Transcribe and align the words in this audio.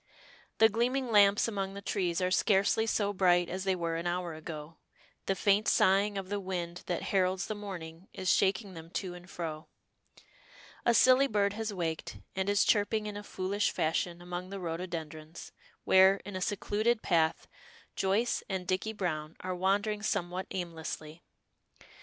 The 0.57 0.67
gleaming 0.67 1.11
lamps 1.11 1.47
among 1.47 1.75
the 1.75 1.79
trees 1.83 2.21
are 2.21 2.31
scarcely 2.31 2.87
so 2.87 3.13
bright 3.13 3.49
as 3.49 3.65
they 3.65 3.75
were 3.75 3.97
an 3.97 4.07
hour 4.07 4.33
ago, 4.33 4.77
the 5.27 5.35
faint 5.35 5.67
sighing 5.67 6.17
of 6.17 6.27
the 6.29 6.39
wind 6.39 6.81
that 6.87 7.03
heralds 7.13 7.45
the 7.45 7.53
morning 7.53 8.07
is 8.11 8.27
shaking 8.33 8.73
them 8.73 8.89
to 8.97 9.13
and 9.13 9.29
fro. 9.29 9.67
A 10.87 10.95
silly 10.95 11.27
bird 11.27 11.53
has 11.53 11.71
waked, 11.71 12.17
and 12.35 12.49
is 12.49 12.65
chirping 12.65 13.05
in 13.05 13.15
a 13.15 13.21
foolish 13.21 13.69
fashion 13.69 14.23
among 14.23 14.49
the 14.49 14.59
rhododendrons, 14.59 15.51
where, 15.83 16.15
in 16.25 16.35
a 16.35 16.41
secluded 16.41 17.03
path, 17.03 17.47
Joyce 17.95 18.41
and 18.49 18.65
Dicky 18.65 18.93
Browne 18.93 19.35
are 19.41 19.53
wandering 19.53 20.01
somewhat 20.01 20.47
aimlessly. 20.49 21.21